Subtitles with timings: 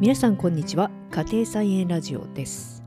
[0.00, 0.92] 皆さんこんにちは。
[1.10, 2.84] 家庭菜園ラジオです。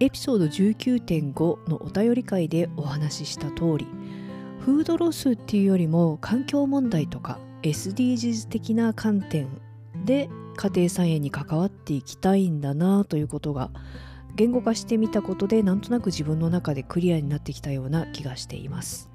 [0.00, 3.86] エピソード19.5のお便り会でお話しした通り
[4.60, 9.48] フードロスっていうよりも環境問題とか SDGs 的な観点
[10.04, 10.28] で
[10.58, 13.70] 家庭菜園に関わっていきたいんだなということが
[14.34, 19.10] 言語化してみたことでなんとなく自分の中でクリアになってきたような気がしています。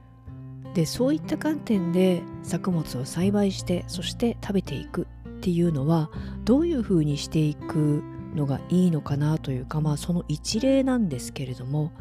[0.73, 5.05] でそういった観点で作物を栽培してそして食べていく。
[5.41, 6.12] っていうのは
[6.45, 8.04] どういうふうにしていく
[8.36, 11.91] のがいいのかなというかまあその一例なんですけれども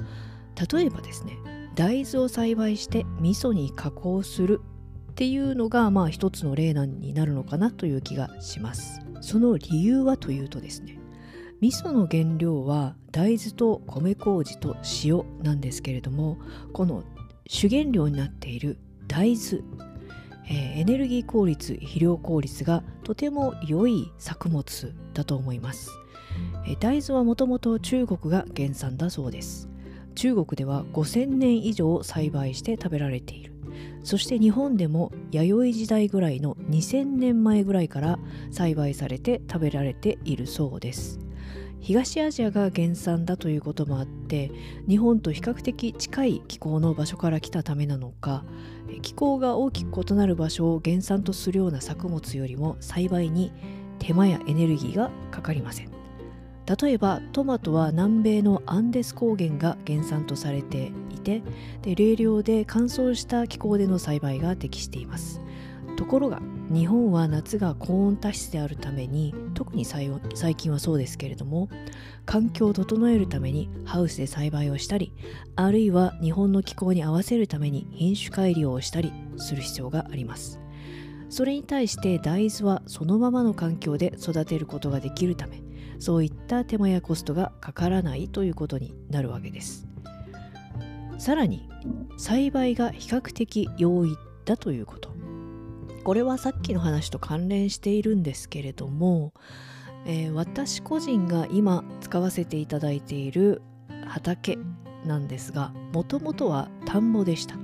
[0.71, 1.39] 例えばですね
[1.75, 4.61] 大豆を栽培して味噌に加工する
[5.13, 9.01] っていうのがまあ一つの例になるのかなという気がします。
[9.23, 10.99] その理由はというとですね
[11.63, 16.39] 味噌の原料は大豆と米麹と塩なんですけれども
[16.75, 17.05] この
[17.47, 18.79] 主原料になっている
[19.09, 19.63] 大豆
[20.51, 25.91] えー、エネルギー効率肥料効率がとても良い作物だと思います、
[26.67, 29.71] えー、大豆はもともと中国が原産だそうです。
[30.17, 33.55] 中国では5000年以上栽培して食べられている。
[34.03, 38.19] そして日本でも弥生時代ぐらいの2000年前ぐらいから
[38.51, 41.21] 栽培されて食べられているそうです。
[41.81, 44.53] 東アジアが原産だということもあって
[44.89, 48.45] 日本と比較的近い気候の場所から来たためなのか
[49.03, 53.53] 気候が大きく異なる場所を原産とするような作物よりも栽培に
[53.99, 55.91] 手間やエネルギーがかかりません。
[56.81, 61.43] 例えばトマトは南米のアンデス高原が原産とされていて
[61.83, 65.41] で冷涼で乾燥した気候での栽培が適しています。
[65.97, 66.41] ところが
[66.73, 70.09] 日本は夏が高温多湿であるために特に最
[70.55, 71.69] 近はそうですけれども
[72.27, 75.13] 環境を整えるためにハウスで栽培をしたり
[75.57, 80.61] あるいは日本の気候に合わせるために品種改良をしたりする必要があります。
[81.29, 85.63] それに対して大豆はそのままの環境で育てることができるため
[86.01, 89.87] そういった手間やコストがかからないということになるわけです。
[91.19, 91.69] さらに
[92.17, 95.20] 栽培が比較的容易だということ。
[96.03, 99.33] これはさっきの話と関連しているんですけれども、
[100.07, 103.63] えー、私個人が今使わせていただいている
[104.07, 104.59] 畑
[105.05, 107.57] なんですがもともとは田んぼでした。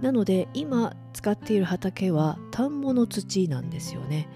[0.00, 4.28] なので今使っている畑は田んぼの土なんですよね、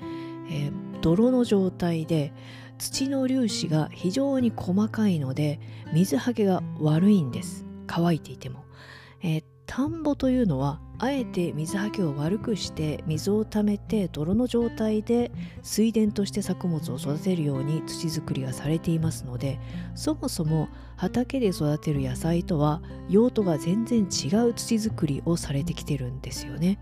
[0.50, 2.32] えー、泥の状態で
[2.78, 5.60] 土の粒子が非常に細かいので
[5.92, 7.64] 水はけが悪いんです。
[7.86, 8.64] 乾いていても、
[9.22, 19.58] えー、田んぼというのはあえて水はけを悪くして水を溜めて泥の状態で水田として作物を育てるように土作りがされていますので
[19.96, 26.78] そもそも畑で育てる野菜とは用途が全然違う土作りをされてきてるんですよね。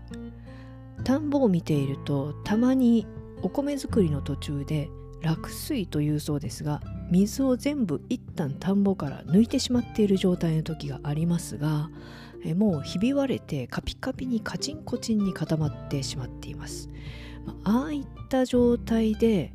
[1.03, 3.07] 田んぼを見ているとたまに
[3.41, 4.91] お米作りの途中で
[5.23, 11.89] 落水というそうですが水を全部一旦田んぼから抜いてしまっている状態の時がありますが
[12.55, 16.89] もうひび割れてカピカピにカチンコチンに固まってしまっています、
[17.63, 19.53] ああいった状態で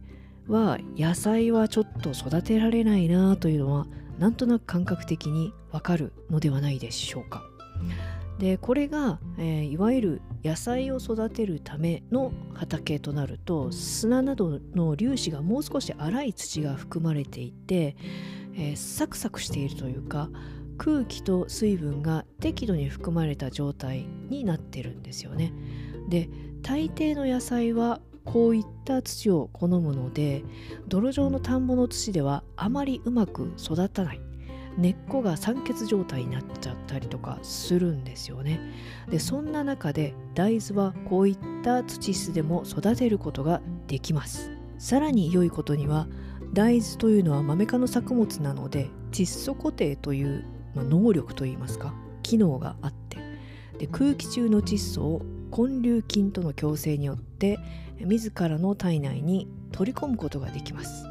[0.49, 3.87] は野菜はちょっと育てられないなというのは
[4.19, 7.43] なんとなく感覚的にわかるのではないでしょうか。
[8.39, 17.97] でこれが、えー、いわゆる野菜を育てるための畑となると砂などの粒子がもう少し粗い土が含まれていて、
[18.55, 20.29] えー、サクサクしているというか
[20.79, 25.53] 空気と水分が適度に含まれた状態になってるんですよね。
[26.09, 26.29] で
[26.63, 30.43] 大抵の野菜はこういった土を好むので
[30.89, 34.21] 泥状の田んぼの土ではあまりうまく育たない。
[34.77, 38.61] 根っこが酸欠状態になっちゃったりとかするんですよね。
[39.09, 44.51] でそんな中で大豆はこういった土質でも育てることができます。
[44.79, 46.07] さらに良いことには
[46.53, 50.45] 大豆というのはマメ科の作物なので窒素固定という
[50.77, 51.93] まあ、能力といいますか
[52.23, 53.19] 機能があって
[53.79, 57.59] で空気中の窒素を根粒菌との共生によって
[57.99, 61.07] 自らの体内に取り込むことができます。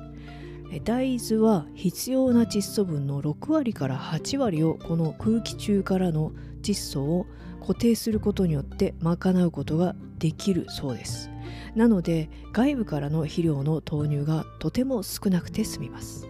[0.84, 6.32] 大豆は必要な窒素分の6割から8割をこの空気中からの
[6.62, 7.28] 窒素を
[7.62, 11.30] 固定することによって賄うことができるそうです。
[11.76, 16.28] なので外部からの肥料の投入がとても少なくて済みます。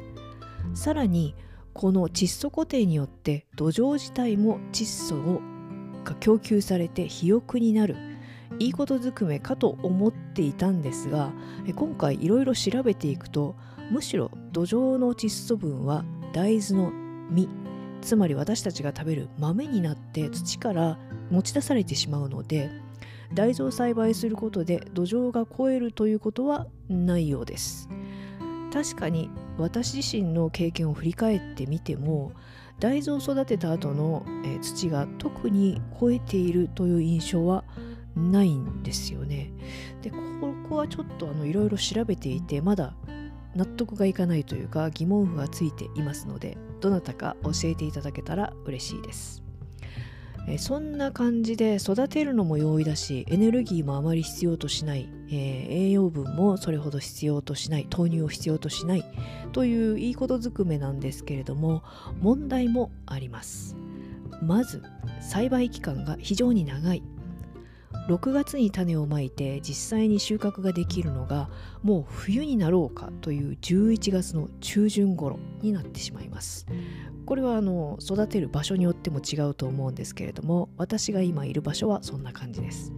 [0.74, 1.36] さらに
[1.76, 5.42] この窒素固定によって土壌自体も窒素を
[6.06, 7.98] が供給されて肥沃になる
[8.60, 11.34] いいことずくめかと思っていたんですが
[11.76, 13.58] 今回いろいろ調べていくと
[13.92, 16.92] むしろ土壌の窒素分は大豆の
[17.30, 17.50] 実
[18.02, 20.98] つまり私たちが食べる豆になって土から
[21.30, 22.70] 持ち出されてしまうので
[23.34, 27.90] 大豆を栽培することで土壌が肥えるということはないようです。
[28.76, 32.34] 確かに私自身の経験を振り返ってみても
[32.78, 37.64] 大豆を育てた後の、え土が特に超えているという印象は
[38.18, 39.54] ないんですよね。
[40.02, 40.18] でこ
[40.68, 42.94] こはちょっとあのいろいろ調べていてまだ
[43.56, 49.45] 納得がいかないというか疑問符がついていますのでどなたか教えていただけたら嬉しいです。
[50.48, 57.88] えそんな感じで育てるのも容易だしエネルギーもあまり必要としない、えー、栄養分もそれほど必要としない。
[57.92, 59.04] 豆乳を必要としない。
[59.52, 61.84] といういいことずくめなんですけれども
[62.22, 63.76] 問題もあります。
[64.42, 64.84] まず
[65.22, 67.04] 栽培期間が非常に長い。
[68.08, 71.50] 6月に種をまいて実際に収穫ができるのが
[71.82, 76.68] もう冬になろうかという11月の中旬頃になってしまいます。
[77.26, 82.94] これはあの育てる場所によっても違うと思うんですけれども私が今いる場所はそんな感じです。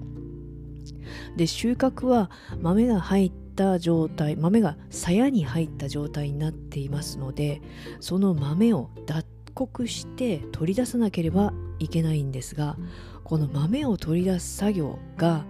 [1.37, 2.29] で収穫は
[2.59, 7.61] 豆が入った状態豆が鞘に入った状態になっていますので
[8.01, 12.77] その豆を脱穀して取り出さなければいけないんですが
[13.23, 15.45] この豆を取り出す作業が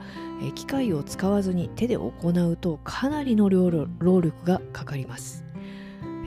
[0.56, 5.44] 機械を使わずに手で行うとかなりの労力がかかります、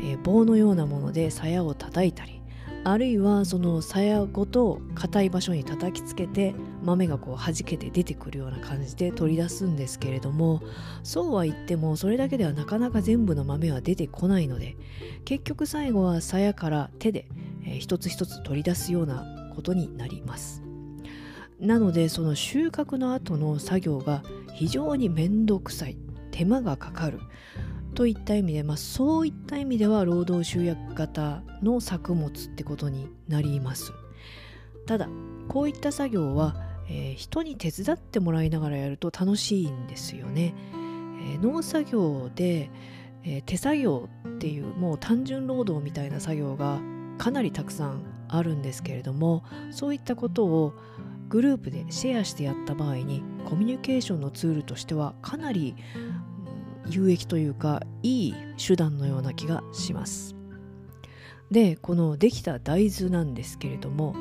[0.03, 2.41] え棒のようなもので鞘を叩いたり
[2.83, 10.63] あるいはその鞘ごと硬い場所に叩きつけて豆がこう弾けて出てくるような感じで取り出すんですけれども
[11.03, 14.77] そうは言ってもそれだけではなかなか全部の豆は出てこないので
[15.27, 17.27] 結局最後は鞘から手で、
[17.65, 20.63] えー、一つ一つ取り出すようなことになります。
[21.61, 24.23] なのでその収穫の後の作業が
[24.55, 25.99] 非常に面倒くさい
[26.31, 27.21] 手間がかかる
[27.95, 33.93] といった意味で、まあ、そういった意味では労働集約型の作物ってことになります。
[34.87, 35.09] ただ
[35.49, 36.57] こういった作業は、
[36.89, 40.55] えー、人に手伝ってもらいながらやると楽しいんですよね、
[41.35, 42.71] えー、農作業で、
[43.23, 46.81] えー、手作業っていうもう単純労働みたいな作業が
[47.19, 50.75] かなりたくさんあるんですけれどもそういったことを
[51.29, 55.77] グループでシェアしてやった場合にコミュニケーションのツールとしてはかなり
[56.89, 60.35] 有益というかいい手段のような気がします。
[61.51, 64.15] でこのできた大豆なんですけれども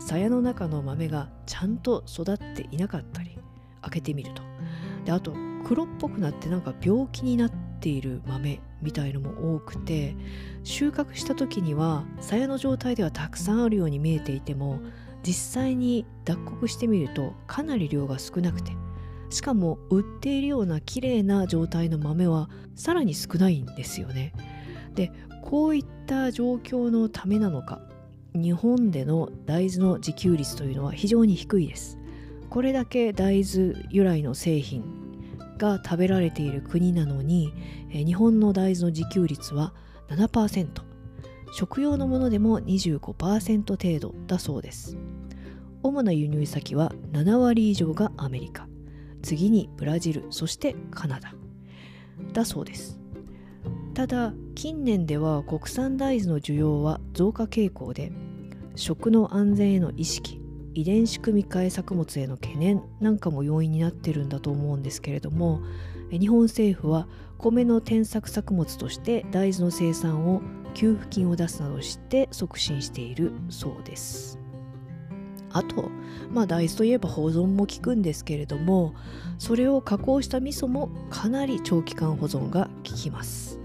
[0.00, 3.38] 鞘の中の豆がちゃんと育っていなかったり
[3.80, 4.42] 開けてみると。
[5.04, 5.34] であと
[5.64, 7.46] 黒っぽくなってなんか病気にな
[7.84, 10.16] っている豆みたいのも多くて
[10.62, 14.80] 収穫した時には鞘の状態ではたくさんあるように見えていても
[15.22, 18.72] 実際に脱穀してみるとかなり量が少なくて
[19.28, 24.32] しかも売っているような綺麗な状態の豆はさらに少ないんですよね。
[24.94, 27.82] でこういった状況のためなのか
[28.34, 31.98] 日本での大豆の自給率というのは非常に低いです。
[32.48, 35.03] これだけ大豆由来の製品
[35.58, 37.52] が食べられている国なのに
[37.90, 39.72] 日本の大豆の自給率は
[40.08, 40.68] 7%
[41.52, 44.96] 食用のものでも25%程度だそうです。
[45.82, 48.66] 主な輸入先は7割以上がアメリカ。
[49.22, 51.34] 次にブラジルそしてカナダ。
[52.32, 52.98] だそうです。
[53.94, 58.10] ただ近年では国産大豆の需要は増加傾向で
[58.74, 60.40] 食の安全への意識
[60.74, 65.60] 遺伝子組み換え作物への懸念なんかも要因になってるんだと思うんですけれども
[66.10, 67.08] 日本政府は
[67.38, 70.42] 米の転作作物として大豆の生産を
[70.74, 74.38] 給付金を出すなどして促進しているそうです。
[75.52, 75.88] あと、
[76.30, 78.92] まあ、大豆といえば保存も効くんですけれども
[79.38, 83.60] それを加工した味噌もかなり長期間保存が効きます。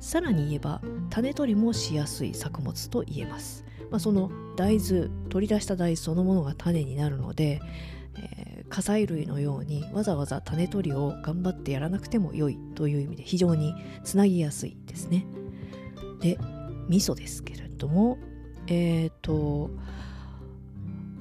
[0.00, 3.63] さらに言えば種取りもしやすい作物と言えます、
[3.94, 7.60] まあ、その大豆取り出した大豆そのものが種になるので、
[8.18, 13.72] えー、火砕類のようにわざわざ種取りを頑張ってやらなくても良いという意味で非常に
[14.02, 15.24] つなぎやすいですね。
[16.20, 16.40] で
[16.88, 18.18] 味噌ですけれども
[18.66, 19.70] えっ、ー、と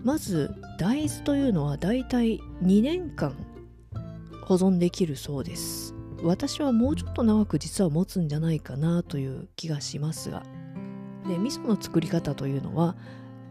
[0.03, 3.35] まず大豆というのはだいたい2年間
[4.45, 5.93] 保存できるそうです。
[6.23, 10.43] 私はもうちょっと長く実は持つんじゃないかなという気がしますが
[11.27, 12.95] で味噌の作り方というのは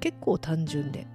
[0.00, 1.06] 結構単純で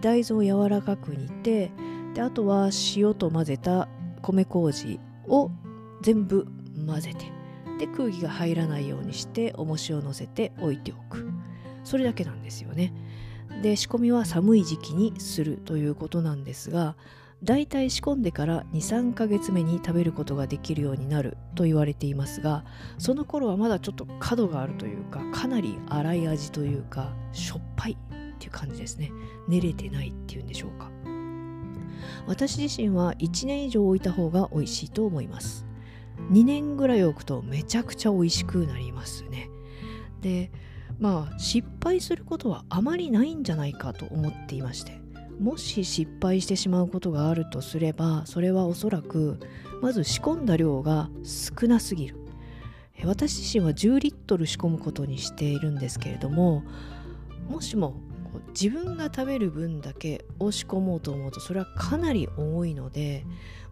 [0.00, 1.70] 大豆を柔らかく煮て
[2.14, 3.88] であとは塩と混ぜた
[4.22, 5.50] 米麹を
[6.02, 6.46] 全部
[6.86, 7.32] 混ぜて
[7.78, 11.32] で空気が入らないようにして重しを乗せて置いておく。
[11.82, 12.92] それだけなんですよね。
[13.62, 16.94] で仕込みは寒い時期にするということなんですが
[17.42, 22.64] だいたい仕込んでから23ヶ月目に食べることができるようになると言われていますが
[22.98, 29.12] その頃はまだちょっと角があるというかかなり粗い味というかしょっぱいっていう感じですね。
[29.48, 30.90] 練れてないっていうんでしょうか。
[32.26, 35.66] 私自身は1年以上置いた方が美味しいと思います。
[36.30, 39.50] 2年ぐらい置くとめちゃくちゃ美味しくなりますね。
[40.20, 40.50] で
[40.98, 44.99] まあ失敗することはあまりないんじゃないかと思っていまして。
[45.40, 49.40] もし失敗してしまうことがあるとすればそれはおそらく
[49.80, 52.16] まず仕込んだ量が少なすぎる。
[53.06, 56.62] 私自身は10リットル仕込むことにしているんですけれども
[57.48, 57.94] もしも
[58.48, 63.24] 自分が食べる分だけを仕込もうと思うとそれはかなり多いので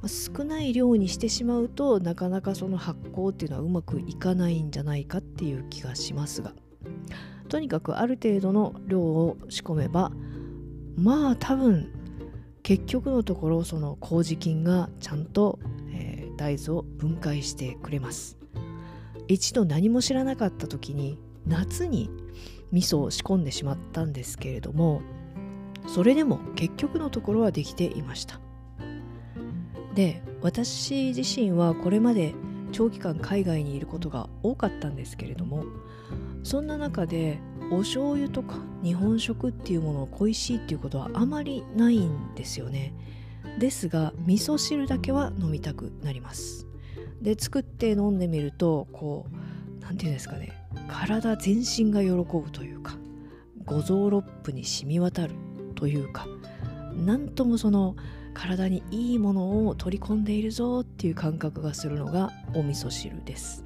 [0.06, 6.54] 少ない量にしてしまうとなかなかその発酵っていうのはうまくいかないんじゃないかっていう気がしますが。
[7.48, 10.12] とにかくある程度の量を仕込めば
[10.98, 11.92] まあ多分
[12.62, 15.58] 結局のところその麹菌がちゃんと、
[15.92, 18.36] えー、大豆を分解してくれます。
[19.28, 22.10] 一度何も知らなかった時に夏に
[22.72, 25.02] 味噌を仕込んでしまったんですけれども
[25.86, 28.40] それでも結局のところはできていました。
[29.94, 32.34] で私自身はこれまで
[32.72, 35.64] 長期間海外にいることが多かったんですけれども
[36.42, 37.40] そんな中で
[37.70, 42.94] お醤油とか日本食っていうものを恋しいっていうことはあまりないんですよね。
[43.58, 46.66] ですが味噌汁だけは飲みたくなります。
[47.20, 50.52] で作って飲んでみるとこう何て言うんですかね。
[50.88, 52.96] 体全身が喜ぶというか
[53.64, 55.34] 五臓六腑に染み渡る
[55.74, 56.26] というか
[56.94, 57.96] 何ともその
[58.34, 63.64] 体にいいものを取り込んでいるぞっていう感覚がするのがお味噌汁です、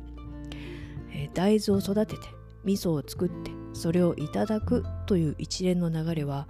[1.13, 2.29] えー、大豆を育てて
[2.65, 6.49] 味噌を作ってそれをいただくという一連の流れは、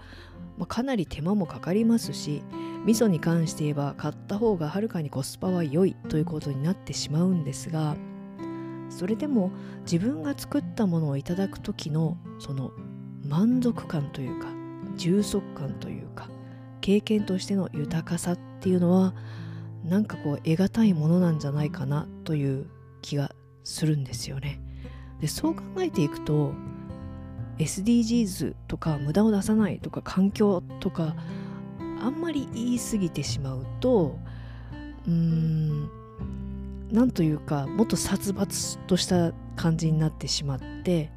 [0.58, 2.42] まあ、かなり手間もかかりますし
[2.84, 7.96] 味噌に関して言えば買った方がはるかにコスパは良いということになってしまうんですが
[8.90, 9.52] それでも
[9.90, 12.72] 自分が作ったものをいただく時のその
[13.24, 14.48] 満足感というか
[14.96, 16.28] 充足感というか
[16.80, 19.14] 経験としての豊かさっていうのは
[19.84, 22.66] なんかこう得難いものなんじゃないかなという
[23.00, 24.60] 気がするんですよね。
[25.20, 26.52] でそう考えていくと
[27.62, 31.16] SDGs とか無駄を出さないとか環境とか
[32.00, 34.19] あんまり言い過ぎてしまうと
[35.07, 35.90] うーん
[36.90, 41.11] なんというかもっと殺伐とした感じになってしまって、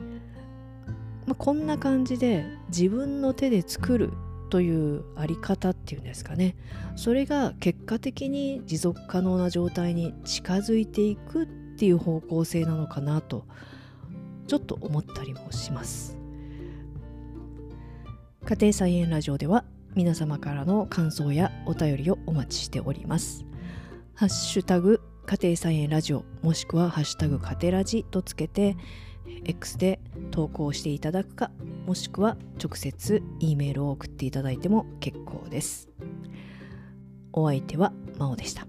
[1.26, 4.14] まあ、こんな感じで自分の手で作る
[4.50, 6.56] というあり方っていうんですかね。
[6.96, 11.46] それが結果的に持続可能な状態に近づいていくっ
[11.78, 13.46] ていう方向性なのかなと
[14.48, 16.15] ちょっと思ったりもします。
[18.46, 23.44] 家庭菜園ラジオでは皆様からの感想やお便りをお待ちしております
[24.14, 28.78] ハッシュタグ家庭菜園ラジオもしくはハッシュタグ家庭ラジとつけて
[29.46, 30.00] X で
[30.30, 31.50] 投稿していただくか
[31.88, 35.90] もしくは直接 E メールを送っていただいても結構です
[37.34, 38.68] お相手は真央でした。